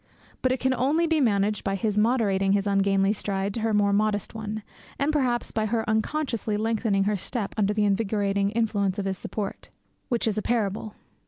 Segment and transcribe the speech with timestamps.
[0.41, 3.93] But it can only be managed by his moderating his ungainly stride to her more
[3.93, 4.63] modest one,
[4.97, 9.69] and, perhaps, by her unconsciously lengthening her step under the invigorating influence of his support.
[10.09, 10.95] Which is a parable.